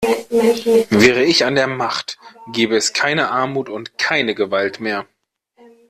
[0.89, 2.17] Wäre ich an der Macht,
[2.51, 5.05] gäbe es keine Armut und keine Gewalt mehr!